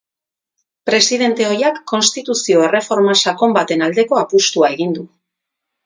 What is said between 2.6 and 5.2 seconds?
erreforma sakon baten aldeko apustua egin du.